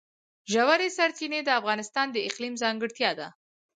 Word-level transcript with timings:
ژورې 0.51 0.87
سرچینې 0.97 1.39
د 1.43 1.49
افغانستان 1.59 2.07
د 2.11 2.17
اقلیم 2.27 2.53
ځانګړتیا 2.63 3.11
ده. 3.19 3.27